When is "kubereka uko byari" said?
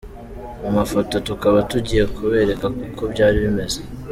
2.15-3.37